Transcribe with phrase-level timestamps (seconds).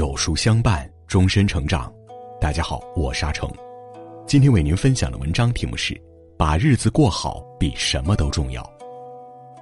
[0.00, 1.92] 有书相伴，终身成长。
[2.40, 3.46] 大家好，我沙成，
[4.26, 5.94] 今天为您分享的文章题目是：
[6.38, 8.66] 把日子过好比什么都重要。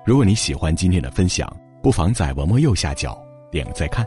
[0.07, 1.53] 如果你喜欢今天的分享，
[1.83, 3.21] 不妨在文末右下角
[3.51, 4.07] 点个再看。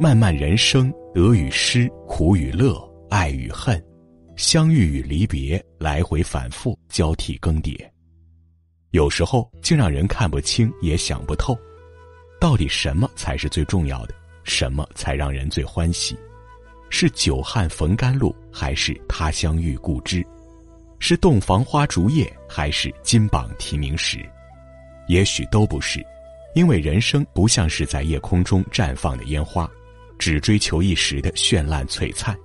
[0.00, 3.78] 漫漫人生，得与失，苦与乐，爱与恨，
[4.36, 7.78] 相遇与离别，来回反复，交替更迭。
[8.92, 11.54] 有时候竟让人看不清，也想不透。
[12.40, 14.14] 到底什么才是最重要的？
[14.44, 16.16] 什么才让人最欢喜？
[16.90, 20.24] 是久旱逢甘露，还是他乡遇故知？
[21.00, 24.24] 是洞房花烛夜，还是金榜题名时？
[25.08, 26.04] 也许都不是，
[26.54, 29.68] 因为人生不像是在夜空中绽放的烟花，
[30.18, 32.36] 只追求一时的绚烂璀璨。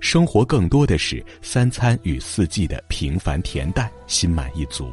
[0.00, 4.90] 生活更多的是三餐与四季的平凡恬淡，心满意足。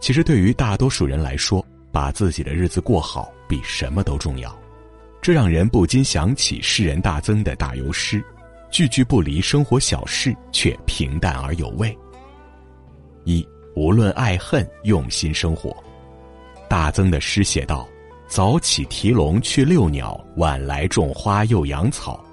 [0.00, 4.56] 其实，对于大多数人来说，把自己的日子过好比什么都重要，
[5.28, 8.24] 这让人不禁想起诗人大曾的打油诗，
[8.70, 11.94] 句句不离生活小事，却平淡而有味。
[13.24, 15.76] 一无论爱恨，用心生活。
[16.66, 17.86] 大曾的诗写道
[18.26, 22.24] ：“早起提笼去遛鸟，晚来种花又养草，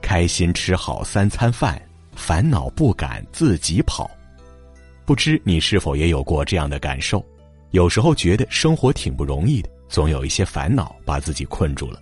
[0.00, 1.82] 开心吃好三餐饭，
[2.14, 4.08] 烦恼不敢自己跑。”
[5.04, 7.20] 不知你是否也有过这样的感受？
[7.72, 12.00] 有时候觉得生活挺不容易的，总有一些烦恼把自己困住了。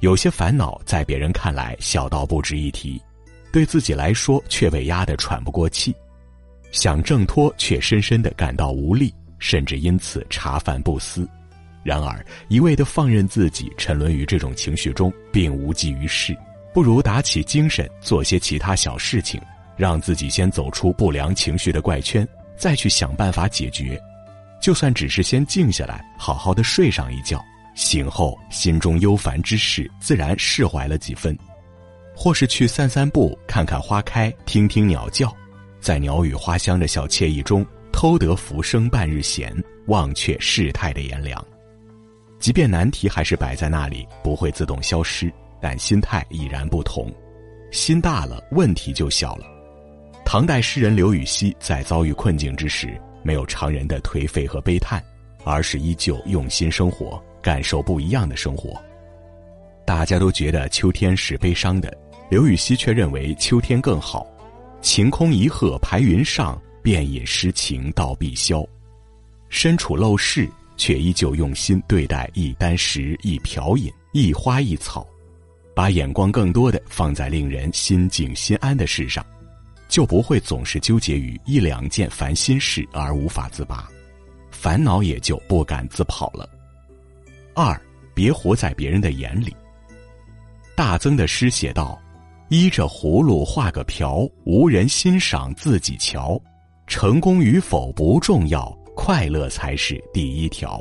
[0.00, 3.00] 有些烦恼在别人看来小到不值一提，
[3.52, 5.94] 对自己来说却被压得喘不过气，
[6.72, 11.28] 想挣脱却深深的感到无力，甚至因此茶饭不思。
[11.82, 16.36] 然而一味的放任自己沉沦于这种情绪中，并无济于事，
[16.72, 19.40] 不如打起精神做些其他小事情，
[19.76, 22.26] 让自己先走出不良情绪的怪圈，
[22.56, 24.00] 再去想办法解决。
[24.62, 27.42] 就算只是先静下来，好好的睡上一觉，
[27.74, 31.34] 醒后心中忧烦之事自然释怀了几分；
[32.14, 35.34] 或是去散散步，看看花开，听听鸟叫，
[35.80, 39.54] 在鸟语花香的小惬意中，偷得浮生半日闲，
[39.86, 41.44] 忘却世态的炎凉。
[42.38, 47.12] 即便难题还是摆在那里，不会自动消失，但心态已然不同。
[47.70, 49.46] 心大了，问题就小了。
[50.24, 53.00] 唐代诗人刘禹锡在遭遇困境之时。
[53.22, 55.04] 没有常人的颓废和悲叹，
[55.44, 58.80] 而是依旧用心生活，感受不一样的生活。
[59.84, 61.92] 大家都觉得秋天是悲伤的，
[62.30, 64.26] 刘禹锡却认为秋天更好。
[64.80, 68.66] 晴空一鹤排云上，便引诗情到碧霄。
[69.48, 75.06] 身处陋室，却依旧用心对待一箪食、一瓢饮、一花一草，
[75.74, 79.24] 把眼光更多的放在令人心静心安的事上。
[79.88, 83.90] 就不会总是纠结于一两件烦心事而无法自拔，
[84.62, 86.46] 烦恼也就不敢自跑了。
[87.54, 87.80] 二，
[88.14, 89.56] 别活在别人的眼里。
[90.76, 91.98] 大曾的诗写道
[92.50, 96.38] ：“依着葫芦画个瓢，无人欣赏自己瞧。
[96.86, 100.78] 成功与否不重要，快乐才是第一条。”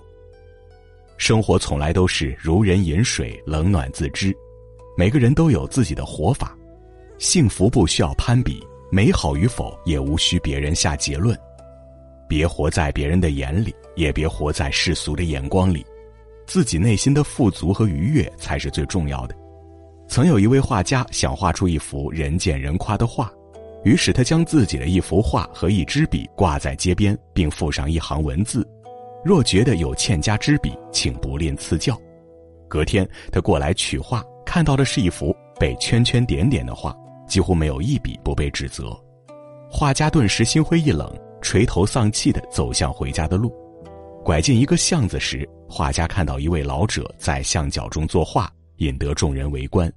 [1.18, 4.36] 生活从来都是如人饮水，冷暖自知。
[4.98, 6.54] 每个人都有自己的活法，
[7.18, 8.62] 幸福不需要攀比。
[8.92, 11.38] 美好与否也无需别人下结论，
[12.30, 15.86] 别活在别人的眼里，也别活在世俗的眼光里，
[16.46, 19.36] 自己内心的富足和愉悦才是最重要的。
[20.08, 23.30] 曾有一位画家想画出一幅人见人夸的画，
[23.84, 28.66] 于是他将自己的一幅画和一支笔挂在街边，并附上一行文字
[29.26, 32.00] ：“若觉得有欠佳之笔，请不吝赐教。”
[32.70, 36.96] 隔天他过来取画，看到的是一幅被圈圈点点的画。
[37.28, 38.90] 几乎没有一笔不被指责，
[39.70, 41.08] 画家顿时心灰意冷，
[41.42, 43.54] 垂头丧气地走向回家的路。
[44.24, 49.92] 拐进一个巷子时，画家看到一位老者在巷角中作画，引得众人围观。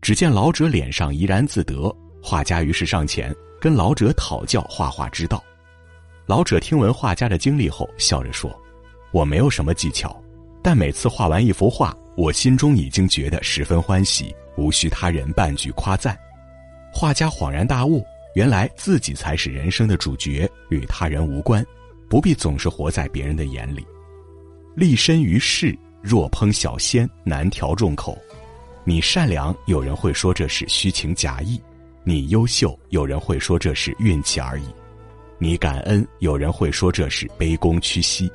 [0.00, 5.42] 只见老者脸上怡然自得，画家于是上前跟老者讨教画画之道。
[6.26, 8.54] 老者听闻画家的经历后，笑着说
[9.12, 10.22] ：“我没有什么技巧，
[10.62, 16.16] 但每次画完一幅画，我心中已经觉得十分欢喜，无需他人半句夸赞。”
[16.92, 18.04] 画家恍然大悟，
[18.38, 21.66] 原来自己才是人生的主角，与他人无关，
[22.08, 23.84] 不必总是活在别人的眼里。
[24.76, 28.16] 立身于世，若烹小鲜，难调众口。
[28.84, 31.60] 你善良，有人会说这是虚情假意；
[32.04, 34.66] 你优秀，有人会说这是运气而已；
[35.40, 38.30] 你感恩，有人会说这是卑躬屈膝。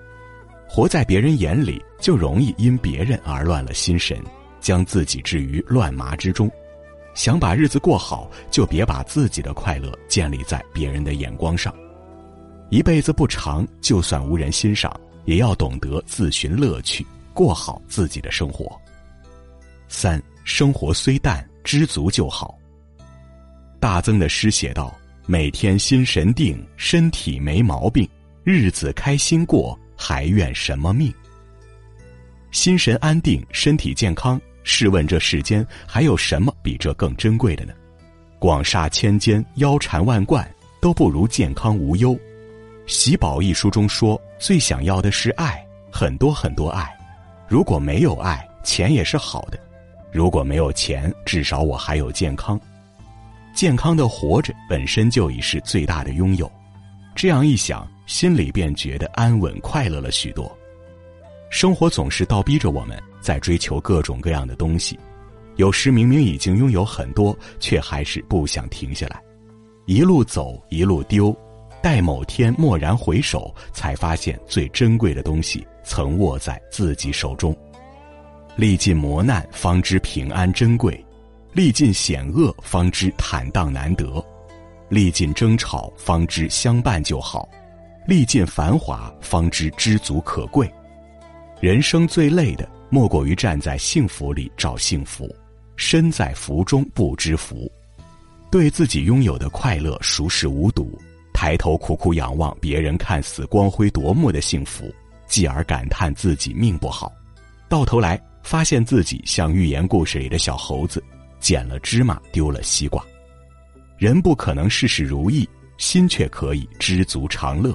[0.67, 4.21] 活在别人眼里，就容易因别人而乱了心神，
[4.59, 6.51] 将自己置于乱麻之中。
[7.13, 11.73] 想把日子过好，就别把自己的快乐建立在别人的眼光上。
[12.69, 14.91] 一辈子不长，就算无人欣赏，
[15.25, 18.79] 也要懂得自寻乐趣，过好自己的生活。
[19.87, 22.57] 三生活虽淡，知足就好。
[23.79, 24.91] 大曾的诗写道
[25.27, 28.09] ：“每天心神定，身体没毛病，
[28.43, 31.13] 日子开心过，还怨什么命？”
[32.49, 37.73] 心神安定，身体健康，试问这世间还有什么比这更珍贵的呢？
[38.39, 40.49] 广厦千间，腰缠万贯，
[40.81, 42.17] 都不如健康无忧。
[42.85, 46.93] 喜宝一书中说：“最想要的是爱，很多很多爱。
[47.47, 49.57] 如果没有爱，钱也是好的；
[50.11, 52.59] 如果没有钱，至少我还有健康。
[53.53, 56.51] 健康的活着本身就已是最大的拥有。
[57.15, 60.51] 这样一想，心里便觉得安稳快乐了许多。
[61.49, 64.99] 生活总是倒逼着我们在追求各种各样的东西，
[65.55, 69.19] 有时明明已经拥有很多，却还是不想停下来，
[69.87, 71.35] 一路走一路丢。”
[71.81, 77.53] 待某天蓦然回首，才发现最珍贵的东西曾握在自己手中。
[78.55, 80.93] 历尽磨难，方知平安珍贵；
[81.51, 84.23] 历尽险恶，方知坦荡难得；
[84.87, 87.45] 历尽争吵，方知相伴就好；
[88.07, 90.73] 历尽繁华，方知知足可贵。
[91.63, 95.33] 人生最累的，莫过于站在幸福里找幸福，
[95.77, 97.71] 身在福中不知福，
[98.51, 100.99] 对自己拥有的快乐熟视无睹。
[101.33, 104.93] 抬头苦苦仰望别人看似光辉夺目的幸福，
[105.25, 107.09] 继而感叹自己命不好，
[107.69, 111.01] 到头来发现自己像寓言故事里的小猴子，
[111.39, 113.01] 捡了芝麻丢了西瓜。
[113.97, 117.73] 人不可能事事如意，心却可以知足常乐。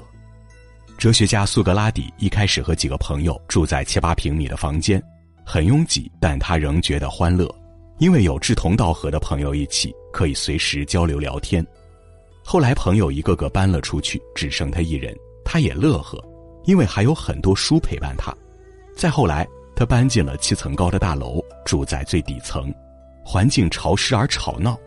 [0.99, 5.01] 哲学家苏格拉底一开始和几个朋友住在七八平米的房间，
[5.45, 7.49] 很拥挤，但他仍觉得欢乐，
[7.99, 11.65] 因为有志同道合的朋友一起，可以随时交流聊天。
[12.43, 15.15] 后来朋友一个个搬了出去，只剩他一人，
[15.45, 16.21] 他也乐呵，
[16.65, 18.35] 因为还有很多书陪伴他。
[18.93, 19.47] 再后来，
[19.77, 22.73] 他搬进了七层高的大楼，住在最底层，
[23.23, 24.77] 环境潮湿而吵闹，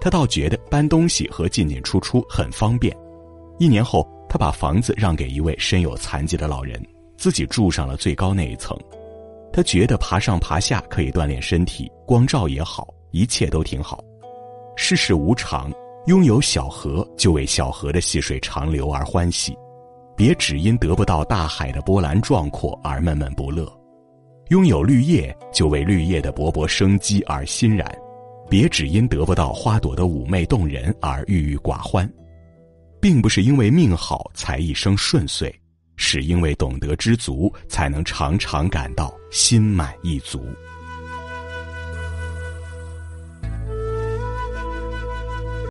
[0.00, 2.96] 他倒觉得搬东西和进进出出很方便。
[3.58, 6.80] 一年后，他把房子让给一位身有残疾的老人，
[7.18, 8.78] 自己住上了最高那一层。
[9.52, 14.02] 他觉得爬上爬下可以锻炼身体，光照也好，一切都挺好。
[14.76, 15.70] 世事无常。
[16.06, 19.52] 拥有小河，就为小河的细水长流而欢喜；
[20.16, 23.70] 别只因得不到大海的波澜壮阔而闷闷不乐。
[24.48, 27.86] 拥有绿叶，就为绿叶的勃勃生机而欣然；
[28.48, 32.10] 别只因得不到花朵的妩媚动人而郁郁寡欢。
[33.00, 35.52] 并不是因为命好才一生顺遂，
[35.96, 40.44] 是因为懂得知足，才能常常感到心满意足。